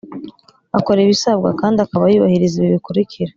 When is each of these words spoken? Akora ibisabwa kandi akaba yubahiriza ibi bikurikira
Akora 0.77 0.99
ibisabwa 1.05 1.49
kandi 1.59 1.77
akaba 1.85 2.03
yubahiriza 2.13 2.55
ibi 2.59 2.73
bikurikira 2.75 3.29